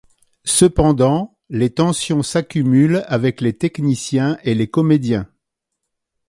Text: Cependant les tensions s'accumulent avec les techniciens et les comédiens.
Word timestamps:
Cependant 0.45 1.37
les 1.49 1.75
tensions 1.75 2.23
s'accumulent 2.23 3.03
avec 3.05 3.39
les 3.39 3.53
techniciens 3.55 4.35
et 4.43 4.55
les 4.55 4.67
comédiens. 4.67 5.29